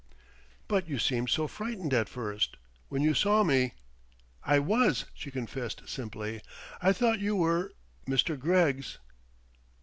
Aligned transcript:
"But 0.67 0.87
you 0.89 0.97
seemed 0.97 1.29
so 1.29 1.45
frightened 1.45 1.93
at 1.93 2.09
first 2.09 2.57
when 2.89 3.03
you 3.03 3.13
saw 3.13 3.43
me" 3.43 3.75
"I 4.43 4.57
was," 4.57 5.05
she 5.13 5.29
confessed 5.29 5.87
simply; 5.87 6.41
"I 6.81 6.91
thought 6.91 7.19
you 7.19 7.35
were 7.35 7.73
Mr. 8.07 8.35
Greggs." 8.39 8.97